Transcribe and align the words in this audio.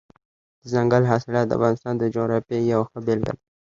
دځنګل 0.63 1.03
حاصلات 1.11 1.45
د 1.47 1.51
افغانستان 1.57 1.93
د 1.97 2.03
جغرافیې 2.13 2.59
یوه 2.73 2.85
ښه 2.89 2.99
بېلګه 3.05 3.31
ده. 3.37 3.41